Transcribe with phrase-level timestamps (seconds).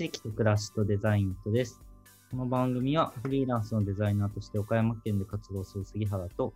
[0.00, 1.78] 地域と暮らしとデザインとです。
[2.30, 6.54] この番組はフリーランスのデザイナーとして岡山県で活動する杉原と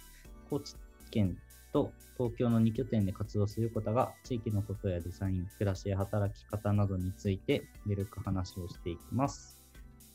[0.49, 0.75] 高知
[1.11, 1.37] 県
[1.71, 9.61] と東京の2拠点で活動する横田が地域のことやデザイン、暮らしや働き方などについてゆるく話をしていきます。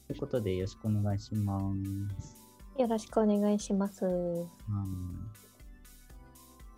[0.08, 1.72] ということでよろしくお願いしま
[2.20, 2.36] す。
[2.80, 4.08] よろしくお願いします。
[4.08, 4.50] うん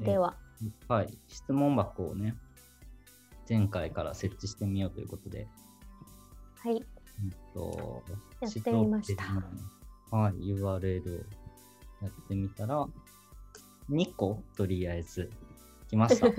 [0.01, 0.35] では、
[0.89, 2.35] はい、質問箱をね、
[3.47, 5.47] 前回から設置してみようということで、
[6.63, 6.81] はい、うん
[7.53, 8.03] と、
[8.39, 9.23] やってみました
[10.15, 10.63] はい、URL を
[12.01, 12.87] やってみたら、
[13.89, 15.29] 2個とりあえず
[15.89, 16.27] 来ました。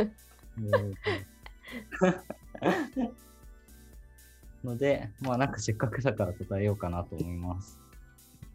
[4.65, 7.81] ので、まあなんかせっかくだから答えようかなと思います。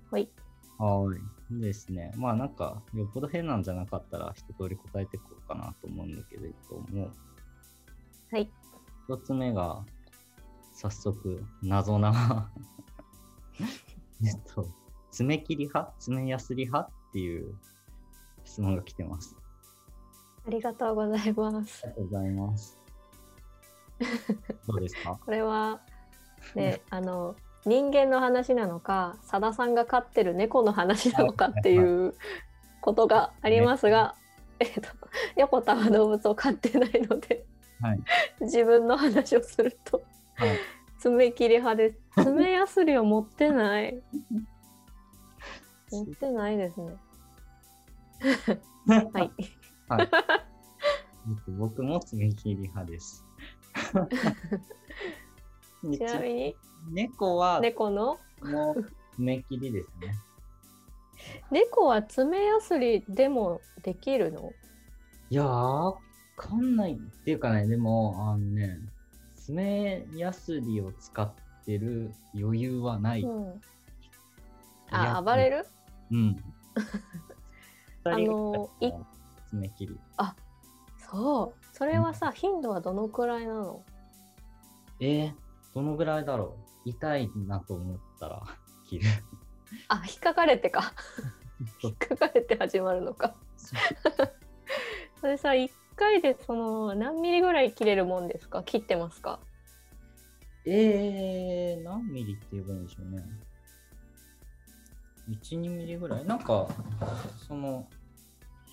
[0.09, 0.29] はい、
[0.77, 1.61] はい。
[1.61, 2.11] ですね。
[2.15, 7.11] まあなんか、よっぽど変なんじゃなかったら一通り答えていこうかなと思うんだけれども、
[8.31, 8.49] はい、
[9.07, 9.83] 一つ目が、
[10.89, 12.51] 早速、謎な、
[14.23, 14.67] えっと、
[15.11, 15.93] 爪切り派？
[15.99, 16.89] 爪やすり派？
[17.09, 17.55] っていう
[18.43, 19.35] 質問が来てます。
[20.45, 21.93] ありがとうございますあり。
[21.93, 22.77] がとうございます。
[24.67, 25.19] どうですか？
[25.25, 25.81] これは、
[26.55, 32.13] ね、あの、人間の話なのか、さださんが飼ってる猫の話なのかっていう
[32.81, 34.15] ことがありますが、
[34.59, 34.81] えっと、
[35.35, 37.45] 横田は動物を飼ってないので、
[37.81, 37.99] はい。
[38.41, 40.03] 自分の話をすると、
[40.35, 40.57] はい。
[40.99, 41.99] 爪切り派です。
[42.23, 44.01] 爪やすりを持ってない。
[45.91, 46.97] 持ってないですね。
[49.13, 49.31] はい。
[49.89, 50.01] はい。
[50.01, 50.09] えっ
[51.45, 53.23] と僕も爪切り派です。
[55.93, 56.55] ちなみに、
[56.89, 58.17] 猫は猫の？
[58.43, 60.15] もう爪切りですね。
[61.51, 64.51] 猫は爪やすりでもできるの？
[65.29, 65.97] いやー、わ
[66.35, 68.79] かんないっていうかね、でも、あのね、
[69.47, 71.33] 爪やすりを使っ
[71.65, 73.21] てる余裕はない。
[73.21, 73.61] うん。
[74.91, 75.57] あ、暴れる？
[75.59, 75.65] る
[76.11, 76.43] うん。
[78.03, 78.97] あのいが
[79.49, 79.99] 爪切り。
[80.97, 81.65] そう。
[81.73, 83.85] それはさ、頻度はどのくらいなの？
[84.99, 85.33] えー、
[85.73, 86.89] どのぐらいだろう？
[86.89, 88.43] 痛いなと思ったら
[88.89, 89.05] 切る。
[89.87, 90.91] あ、引っかかれてか。
[91.81, 93.35] 引っかかれて始まるのか。
[95.15, 98.63] そ れさ、1回でその何ミリぐらい切れるもんですか？
[98.63, 99.39] 切ってますか？
[100.65, 103.23] えー、何ミリって言えばいいんでしょうね。
[105.29, 106.25] 1、2ミリぐらい？
[106.25, 106.67] なんか、
[107.47, 107.87] その、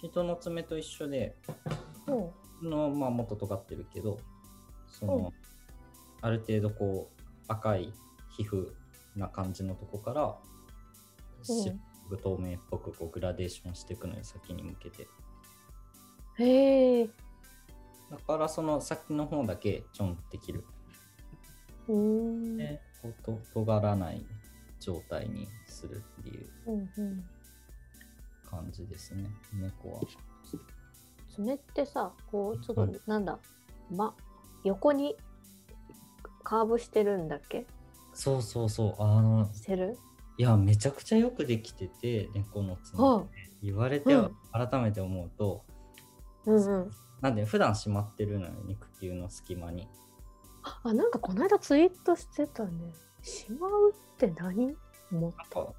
[0.01, 1.35] 人の爪と一緒で、
[2.07, 2.71] うん。
[2.71, 4.19] の、まあ、もっと尖ってるけど、
[4.89, 5.29] その、うん
[6.21, 7.93] ある程度こう、赤い
[8.39, 8.73] 皮膚
[9.15, 10.35] な感じのとこから、
[12.23, 15.07] 透明っぽくこうグラデーションしていくのよ、先に向けて。
[16.39, 17.07] へえ。
[18.11, 20.65] だからその先の方だけちょんって切る。
[21.89, 22.57] うーん。
[22.57, 22.81] で、
[23.25, 24.25] と尖らない
[24.81, 27.25] 状態にするっていううんうん。
[28.49, 30.01] 感じですね、猫は。
[31.29, 33.39] 爪ってさ、こう、ちょっはいと、なんだ、
[33.91, 34.15] ま、
[34.65, 35.17] 横に
[36.43, 37.67] カーブしてるんだっけ？
[38.13, 39.99] そうそうそう、あの、してる？
[40.39, 43.51] いや、めちゃくちゃよくできてて、猫の爪はって。
[43.63, 45.65] 言われては改めて思うと、
[46.47, 46.91] うんうん。
[47.21, 49.89] なんで普段しまってるのよ、肉球の隙間に。
[50.83, 52.93] あ、なんかこの間ツイートしてたね。
[53.23, 54.77] しまうって何
[55.11, 55.73] 思っなんか、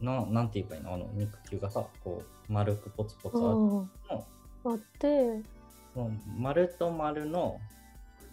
[0.00, 0.94] ななんて言えばいいの？
[0.94, 3.44] あの肉球がさ、こう、丸くポツポツある
[4.08, 4.14] た。
[4.14, 4.26] の、
[4.64, 5.42] あって、
[5.94, 7.58] その丸と丸の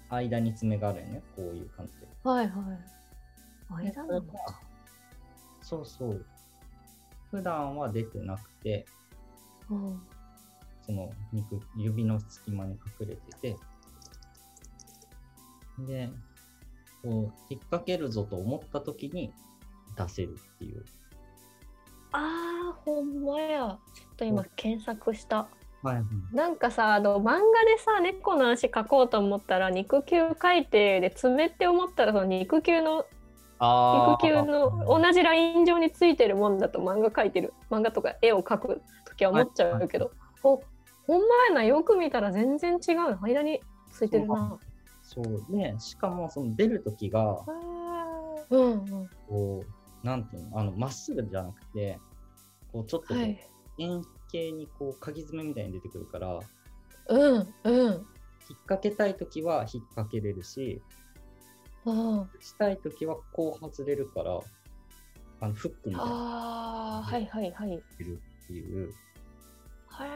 [0.09, 2.07] 間に爪があるよね、こういう感じで。
[2.23, 2.73] はいは
[3.81, 3.85] い。
[3.85, 4.61] 間なのか。
[5.61, 6.25] そうそう。
[7.31, 8.85] 普段は出てなくて、
[9.69, 10.01] うん。
[10.87, 13.57] その肉、指の隙間に隠れてて、
[15.79, 16.09] で、
[17.03, 17.13] こう、
[17.49, 19.31] 引っ掛けるぞと思った時に
[19.97, 20.83] 出せるっていう。
[22.13, 23.77] あー、ほんまや。
[23.93, 25.49] ちょっと今検索した。
[25.83, 26.35] はいはい。
[26.35, 33.05] なんかさ、あの、漫画でさ、猫の足描こうと思ったら、肉球描いて、で、爪って思ったら、その肉球の、
[33.59, 40.11] あ肉球の同じライン上についてるもんだと漫画描いてる、漫画とか絵を描くときは思っちゃうけど、
[40.41, 40.61] ほ、
[41.07, 43.17] ほんまやな、よく見たら全然違うの。
[43.21, 43.61] 間に
[43.91, 44.59] ついてるな。
[45.01, 45.45] そう。
[45.49, 47.43] で、しかもその出る時が、
[48.49, 49.09] うんうん。
[49.27, 49.63] こ
[50.03, 51.97] う、なんていうの、あの、まっすぐじゃなくて、
[52.73, 53.15] こう、ちょっと。
[53.79, 54.01] 円
[54.31, 56.39] 形にこう、鍵爪みたいに出てくるから、
[57.09, 58.05] うんうん。
[58.49, 60.81] 引っ掛けたい時は引っ掛けれるし、
[61.85, 64.39] あしたい時はこう外れるから、
[65.39, 67.77] あの、フックみたいなのあー、はいはいはい。
[67.77, 67.81] っ
[68.47, 68.93] ていう、
[69.87, 70.09] はい。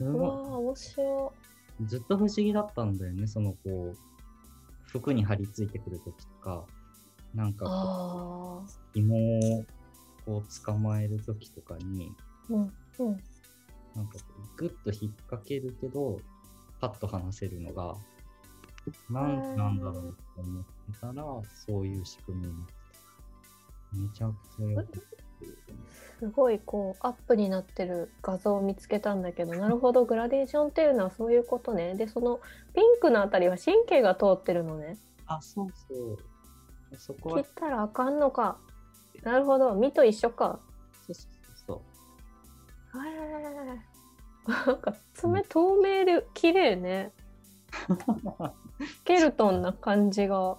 [0.00, 1.32] すうわー、ご面白
[1.80, 3.96] い、ずっと不思議だったんだよね、そのこう、
[4.86, 6.64] 服に張り付いてくるときとか、
[7.34, 8.64] なんかこ。
[8.66, 9.16] う紐
[9.58, 9.64] を
[10.24, 12.12] こう捕まえるときとかに、
[12.48, 13.22] うんうん。
[13.94, 16.18] なんかこうグッと引っ掛けるけど、
[16.80, 17.94] パッと離せるのが、
[19.10, 21.24] なんなんだろうと思ってたら、
[21.66, 22.80] そういう仕組みになってた。
[23.92, 25.58] めちゃくちゃよくできてる
[26.20, 31.94] すごいこうアップになってる画像を見つけたんだけどなるほどグラデーションっていうのはそういうことね。
[31.94, 32.40] でその
[32.74, 34.98] ピンクのあたりは神経が通ってるのね。
[35.26, 36.18] あ、そうそう。
[36.98, 37.42] そこは。
[37.42, 38.58] 切っ、たらあかんのか。
[39.22, 39.74] なるほど。
[39.76, 40.60] 実と一緒か。
[41.06, 41.26] そうそう
[41.66, 41.82] そ
[42.94, 43.06] う。
[43.06, 43.10] へ
[44.46, 47.12] えなんか爪透明で綺麗ね。
[48.84, 50.58] スケルトンな感じが。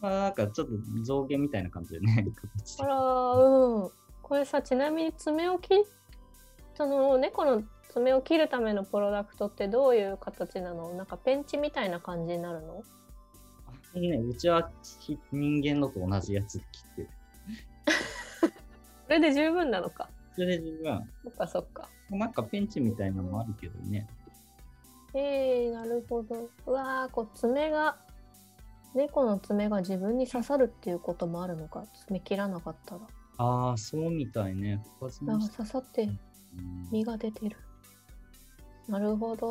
[0.00, 0.72] ま あ、なんかちょっと
[1.02, 3.99] 象牙みたいな感じでね、形あらうん
[4.30, 5.74] これさちなみに爪を切
[6.76, 10.94] その猫の爪を切るためのプロダクトってどういう形なの？
[10.94, 12.84] なんかペンチみたいな感じになるの？
[13.92, 14.00] で。
[14.00, 17.08] ね、うちはひ人間のと同じやつで切ってる。
[19.06, 20.08] それで十分なのか？
[20.36, 21.10] それで十分。
[21.24, 24.06] そっかそっかなんかペンチみたいなのもあるけどね。
[25.12, 27.96] えー、なるほどうわーこう爪が
[28.94, 31.84] 猫の爪が自分に刺さるっていうこともあるのか？
[32.06, 33.00] 爪切らなかったら
[33.42, 34.84] ああ、そうみたいね。
[35.00, 35.10] 刺
[35.66, 36.06] さってう
[36.60, 36.88] ん。
[36.92, 37.56] 実が出てる。
[38.86, 39.46] なるほど。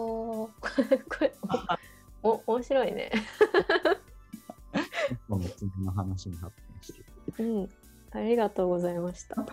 [0.62, 1.34] これ
[2.22, 3.12] おお面白いね。
[5.28, 7.00] この爪の話に発展して
[7.42, 7.44] る。
[7.44, 7.70] うん。
[8.12, 9.44] ありがとうございました。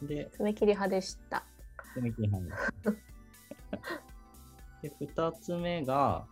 [0.00, 1.44] で、爪切り派でした。
[1.92, 2.56] 爪切り派
[4.80, 6.26] で、二つ目が、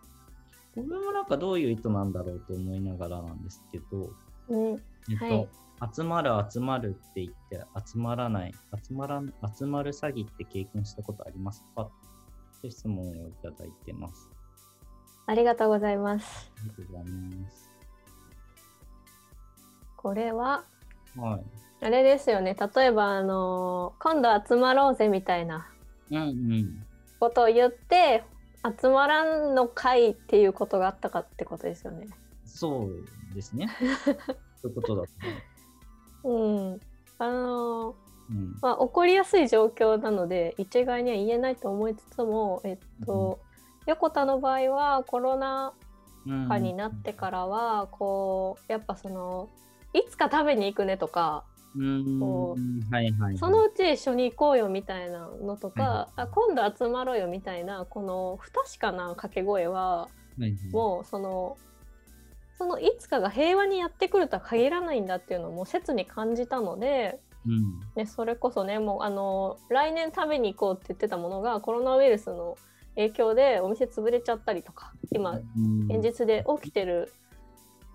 [0.73, 4.11] これもなんかどういう意図なんだろうと思いながらなんですけど、
[4.47, 5.49] うんえっと、はい
[5.95, 8.53] 集まる集まるって言って集まらない、
[8.85, 11.89] 集まらん集まる詐欺って経験したことありますか？
[12.59, 14.29] という質問をいただいてます。
[15.25, 17.71] ありがとうございますありがとうございます。
[19.95, 20.65] これは？
[21.15, 21.85] はい。
[21.85, 25.65] あれですよね例えばあのー今度集まろうぜみたいな
[26.11, 26.85] うんうん。
[27.21, 28.25] ことを言って
[28.81, 32.09] 集まらんの会っていうことがあったかってことですよね。
[32.43, 33.69] そうですね。
[34.61, 35.09] そういうことだと
[36.29, 36.79] うん、
[37.17, 37.95] あのー思う。
[38.31, 38.57] うん。
[38.61, 43.39] まあ起こりやすい状況なので一概には言えないと思いつつも、えっと、
[43.87, 45.73] 横田の場合はコロナ
[46.27, 49.49] うん禍になってからはこうやっぱその
[49.93, 51.45] いつか食べに行くねとか
[51.75, 52.19] うん。
[52.19, 52.55] こ
[52.91, 53.37] はいはいはい。
[53.37, 60.09] そのうち一緒に行こうよみたいなのとか、はあ今度集まろうよみたいなこの不確かな掛け声は
[60.39, 61.57] はいはい、もうその
[62.59, 67.17] そのいつかが平和にやってくるとは限らないんだっていうのをもう切に感じたので、
[67.47, 67.79] うん。
[67.95, 72.57] ね、それこそねもうあの来年食べに行こうって言ってたものがコロナウイルスの
[72.95, 77.13] 影響でお店潰れちゃったりとか今うん現実で起きてる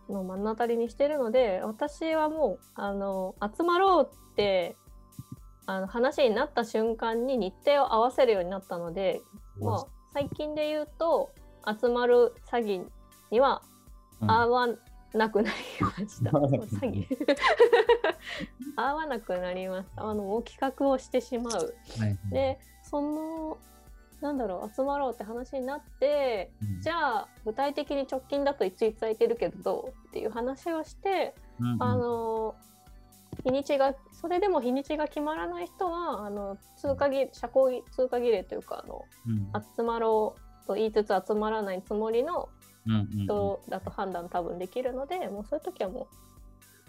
[0.09, 4.77] のを目の当たりにしてるので私はもうあの集まろうって
[5.67, 9.21] あの話になった瞬間に日程を合わせるようになったので、
[9.61, 11.33] まあ、最近で言うと
[11.67, 12.87] 集まる詐欺
[13.31, 13.74] にはうん
[14.21, 14.69] 合わ
[15.13, 16.31] なくなりました。
[16.31, 17.07] 詐欺
[18.77, 20.05] 合わなくなりました。
[20.05, 21.75] あの企画をしてしまう。
[21.99, 23.59] はいはいでその
[24.21, 32.55] なんだろう集まろうって話になってうんじゃあ具体的に直近だといついつ空いてるけどどうっていう話をして、うんうんあの
[33.43, 42.49] 日にちがそれでも日にちが決まらない人はあの通過儀社交通過儀礼というかあのうん集まろうと言いつつ集まらないつもりの
[42.87, 46.09] 人だと判断多分できるので、もうそういう時はも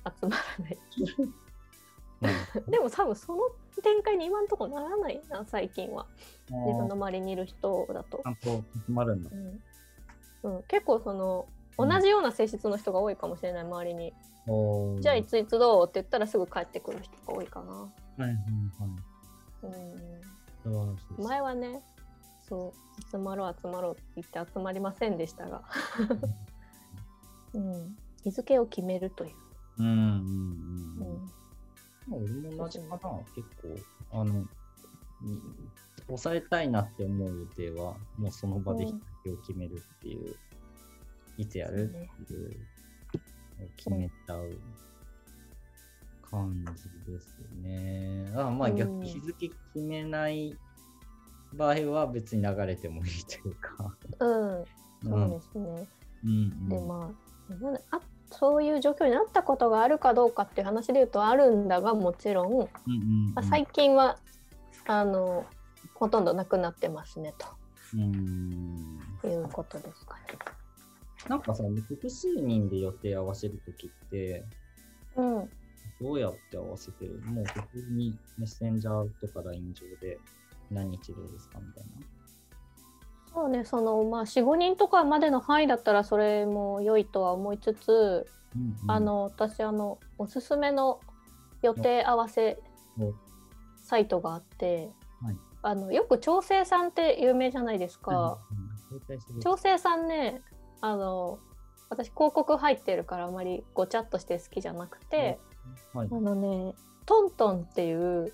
[0.06, 0.78] う集まらない。
[2.70, 3.42] でも多分その
[3.84, 6.08] 展開に今んとこならないな最近は
[6.50, 8.22] 自分の周りにいる人だとち。
[8.26, 9.30] ゃんと決まるんだ。
[9.32, 9.64] うん
[10.44, 11.48] うん、結構その
[11.78, 14.14] 同じような性質の人が多いかもしれない周りに、
[14.48, 17.88] おーじゃあいついつどうって言ったらすぐ帰ってくる人が多いかな、は
[18.20, 18.38] いはいはい。
[20.66, 21.26] うん。
[21.26, 21.82] 前はね
[22.48, 25.64] そう集まろう集まろうって言って集まりませんでしたが、
[27.54, 29.36] うん、日付を決めるという、
[29.80, 31.08] うんうんうん。
[31.08, 31.32] うん。
[32.08, 32.98] まあ、俺も同じかな、
[33.34, 34.34] 結構、あの、
[35.22, 35.42] に
[36.08, 40.36] 抑えたいなって思う予定は、もうその場で日付を決めるっていう、
[41.38, 41.90] いつやる
[42.24, 42.56] っていう、
[43.76, 44.52] 決めちゃう
[46.22, 48.32] 感じですね。
[48.36, 48.76] あまあうん。
[48.76, 50.56] 逆に日付決めない
[51.56, 53.96] 場合は別に流れてもいいというか。
[54.20, 54.66] うん、
[55.04, 55.88] そうですね、
[56.70, 57.12] でま
[57.92, 58.00] あ
[58.32, 63.34] そういう状況になったことがあるかどうかっていう話で言うとあるんだがもちろん、うんうんうん。
[63.34, 64.18] まあ、最近は
[64.88, 65.46] あの
[65.94, 67.34] ほとんどなくなってますね
[67.94, 69.00] うん。
[69.22, 70.22] ということですかね。
[71.30, 74.44] なんかさ、複数人で予定合わせるときって、
[75.16, 75.50] うん。
[76.02, 77.22] どうやって合わせてる？
[77.22, 80.20] もう普通にメッセンジャーとか LINE 上で
[80.76, 81.90] 何日どうですかみたいな。
[83.34, 88.92] そうね、そのまあ4、5人とかまでの範囲だったらそれも良いとは思いつつ、うんうん。
[88.92, 91.00] あ、の私あのおすすめの
[91.62, 92.60] 予定合わせ
[93.00, 93.14] お
[93.84, 94.92] サイトがあって、
[95.22, 95.38] はい。
[95.64, 98.38] あのよく調整さんって有名じゃないですか。
[99.42, 100.42] 調整さんね
[100.80, 101.40] あの
[101.90, 105.40] 私広告入ってるからあまりごちゃっとして好きじゃなくて、
[105.94, 106.10] はい。
[106.12, 106.74] あのね
[107.06, 108.32] トントンっていう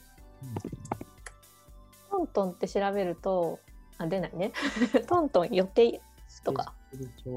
[2.11, 3.59] トントンって調べると
[3.97, 4.51] あ出ないね。
[5.07, 6.01] トントン予定
[6.43, 6.73] とか。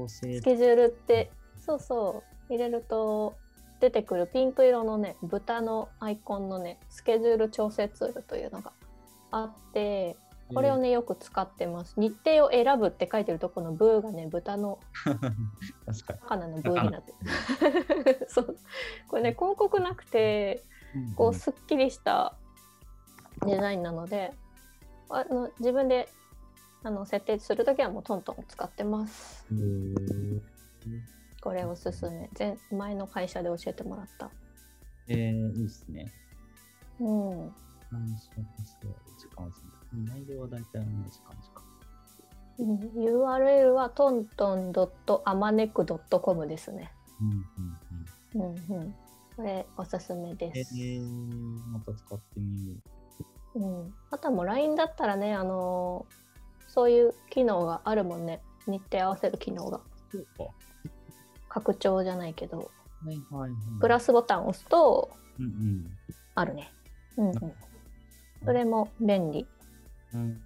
[0.07, 2.53] スケジュールってそうそう。
[2.53, 3.35] 入れると
[3.79, 8.71] 出てくるピンク色のね豚のアイコンのねスケジュール調整ツールというのが
[9.31, 10.17] あって
[10.53, 11.95] これをねよく使ってます。
[11.97, 14.79] 日程を選ぶって書いてるとこのブーがね豚の。
[15.91, 17.13] 魚のブーになって
[18.11, 18.25] る。
[18.29, 18.57] そう。
[19.07, 20.63] これね広告なくて
[21.15, 22.35] こうすっきりした
[23.45, 24.33] デザインなので
[25.15, 26.09] あの自分で
[26.83, 29.45] あの設定するときはもうトントン使ってます
[31.41, 34.29] これおすすめ前前の会社で教えてもらった
[35.07, 36.11] えー、いいっすね。
[36.99, 37.53] うん
[39.17, 40.05] 時間線。
[40.05, 41.63] 内容は大体同じ感じか。
[42.57, 46.91] うん URL はトントン .amanek.com ですね。
[47.21, 47.29] うん
[48.33, 48.55] うんうん。
[48.69, 48.95] うんうん。
[49.35, 50.73] これおすすめえです。
[50.75, 51.01] ー、
[51.67, 52.94] また使ってみよう
[53.59, 53.93] ん。
[54.11, 56.25] あとはもう LINE だったらね、あのー
[56.75, 58.41] そういう機能があるもんね。
[58.67, 59.77] 日程合わせる機能が。
[59.77, 59.81] う。
[60.11, 60.53] そうか。
[61.47, 63.51] 拡張じゃないけど、はいはいはい。
[63.79, 65.09] プラスボタンを押すと
[65.39, 65.97] うんうん。
[66.35, 66.69] あるね。
[67.15, 67.53] うんうん。
[68.43, 69.47] それも便利。
[70.13, 70.41] うん。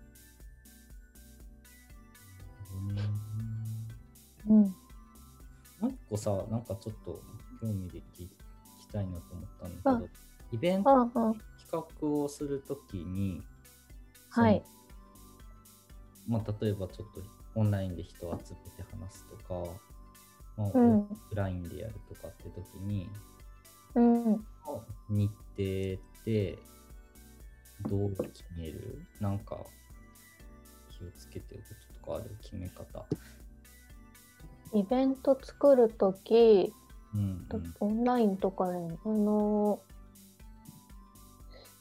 [4.47, 4.61] うん。
[5.79, 7.19] もう一個さ、なんかちょっと
[7.59, 8.27] 興味で聞
[8.79, 10.09] きたいなと思ったんだけど、
[10.51, 11.07] イベント。
[11.69, 13.43] 企画をするときに、
[14.29, 14.63] はい。
[16.27, 17.21] まあ、例えばちょっと
[17.55, 19.69] オンラインで人を集めて話すとか、
[20.57, 20.99] まあうん。
[20.99, 23.09] オフラインでやるとかってときに、
[23.95, 24.45] うん。
[25.09, 26.57] 日程って
[27.87, 29.01] どう決める？
[29.19, 29.57] なんか
[30.89, 32.35] 気をつけてることとかある？
[32.41, 33.05] 決め方。
[34.73, 36.73] イベント作るとき、
[37.15, 39.79] うんうんオンラインとかで、あの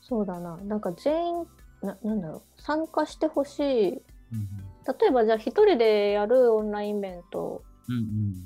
[0.09, 1.47] そうだな、なんか全員、
[1.83, 3.88] ななんだろう、参加してほしい。
[3.91, 4.03] うん
[5.00, 7.62] 例えばじゃあ一人でやるオンラインイベント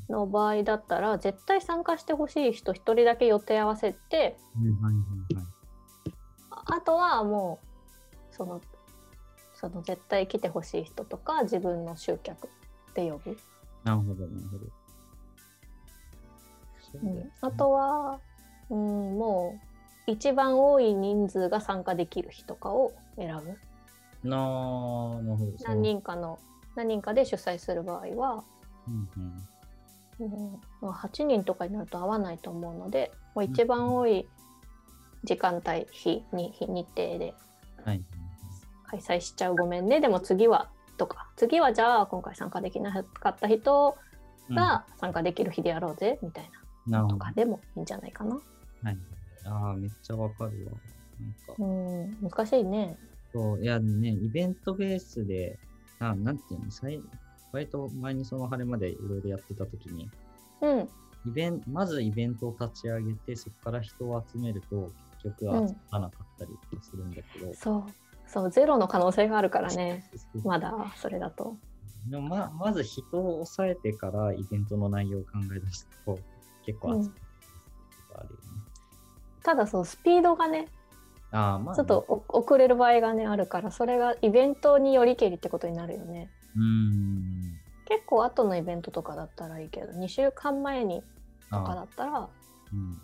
[0.09, 4.37] の場合だったら、絶対参加してほしい人一人だけ予定合わせて、
[6.51, 7.61] ああとはも
[8.33, 8.61] う、その、
[9.55, 12.49] その絶対来てほしい人とか自分の集客
[12.95, 13.39] で呼ぶ。
[13.85, 14.65] なるほどなるほど。
[16.81, 18.21] そううんあとは、
[18.69, 19.72] うん、もう
[20.07, 24.29] 一番多い人数が参加できる日とかを選ぶ。
[24.29, 25.65] なるほど。
[25.65, 26.39] 何人かの
[26.77, 28.45] 何人かで主催する場合は、
[28.89, 29.47] うんうん
[30.21, 34.27] うんまあ、8人とかになると合わないと思うのでもう一番多い
[35.25, 37.35] 時間帯日に日日程で
[37.85, 38.03] はい。
[38.87, 40.69] 開催しちゃうごめんねでも次は
[40.99, 43.97] とか次はじゃあ今回参加できなかった人
[44.51, 46.51] うんが参加できる日でやろうぜみたい
[46.87, 48.35] なとかでもいいんじゃないかな。
[48.83, 48.99] はい。
[49.45, 50.73] ああ、めっちゃわかるわ。
[51.21, 52.97] なんか、うん難しいね。
[53.33, 55.59] そう、いやね、イベントベースで、
[55.99, 57.01] ななんていうの、さい
[57.53, 60.09] 割と前にその晴れまでいろいろやってたときに、
[60.61, 60.89] うん
[61.25, 64.91] イベンまずイベントを立ち上げて、そこから人を集めると、
[65.23, 67.93] 結局うん集まらなかったりするんだけど、そう
[68.27, 70.05] そうゼロの可能性があるからね
[70.43, 71.57] まだそれだと。
[72.09, 76.19] でもままず人を抑えてからイベントの内容を考え出すと、
[76.67, 77.15] 結構集まるこ
[78.09, 78.52] とがあるよね。
[79.43, 80.69] ただそうスピードがね
[81.31, 86.31] ああ、まあ、ちょっとお遅れる場合がねあるからそれがイベントによりけりってことになるよね。
[86.57, 87.59] うーん。
[87.87, 91.03] 結構後のイベントとかだったらいいけど2週間前に
[91.51, 92.29] とかあだったら
[92.73, 92.99] うんうん。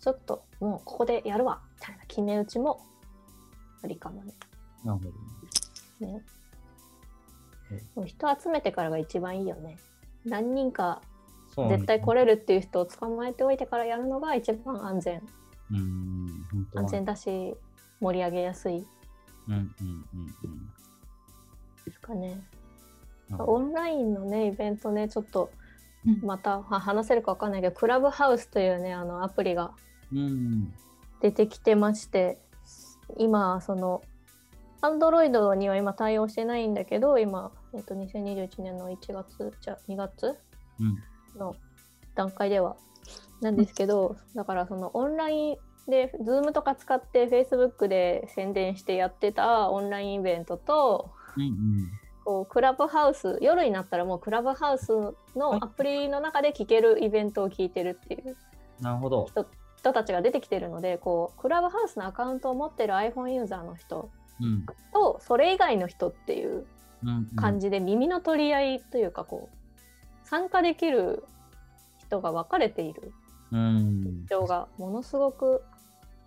[0.00, 2.80] ちょっともうここでやるわみたいな決め打ちも
[3.82, 4.34] ありかもね。
[4.84, 5.10] なるほど
[6.06, 6.12] ね。
[6.12, 6.22] ね
[7.70, 9.76] うんもう人集めてからが一番いいよね。
[10.24, 11.02] 何人か
[11.68, 15.22] 絶対来れるっていう人を捕まえておいてからやるのが一番安全
[15.70, 17.54] うーん、安全だし
[18.00, 18.86] 盛り上げやすい
[19.48, 19.64] うんうん
[20.14, 20.72] うん
[21.84, 22.40] ですかね。
[23.30, 23.40] うん。
[23.40, 25.50] オンラインのねイベントねちょっと
[26.06, 29.72] うんまたは話せるか分かんないけどクラブハウスというねあのアプリが
[30.12, 30.72] うん。
[31.20, 32.38] 出てきてまして
[33.16, 34.02] 今その
[34.82, 40.36] Android には今対応してないんだけど今、えっと、2021年の1月じゃ2月
[40.78, 40.98] うん。
[41.38, 41.56] の
[42.14, 42.76] 段階では
[43.40, 45.56] なんですけど、だからそのオンライン
[45.88, 51.90] で Zoom とか使って Facebook で宣伝してやってたオンラインイベントとうんうん。
[52.24, 54.92] こうクラブハウス夜になったらもうクラブハウス
[55.34, 58.36] のアプリの中で聞けるイベントを聞いてるっていう
[58.80, 59.26] なるほど。
[59.76, 64.66] 人たちが出てきてるのでこうクラブハウスのアカウントを持ってる iPhone ユーザーの人うん。
[64.92, 66.66] とそれ以外の人っていう
[67.36, 71.24] 感じで耳の取り合いというかこう参加できる
[71.98, 73.12] 人が分かれている
[73.52, 74.26] うん。
[74.26, 75.62] 状がものすごく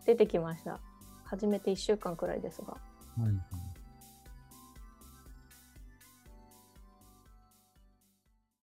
[0.05, 0.79] 出てきました。
[1.23, 2.73] 始めて1週間くらいですが。
[2.73, 2.79] は
[3.19, 3.33] いはい。